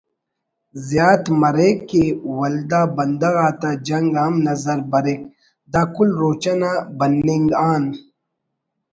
زیات 0.87 1.23
مریک 1.41 1.77
کہ 1.89 2.03
ولدا 2.37 2.81
بندغ 2.97 3.35
آتا 3.47 3.71
جنگ 3.87 4.09
ہم 4.21 4.33
نظر 4.47 4.77
بریک 4.91 5.21
داکل 5.73 6.09
روچہ 6.21 6.53
نا 6.59 6.71
بننگ 6.97 7.47
آن 7.71 7.83